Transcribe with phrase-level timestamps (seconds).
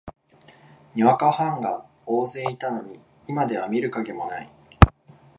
[0.95, 4.49] にわかファンが大勢いたのに、今では見る影もない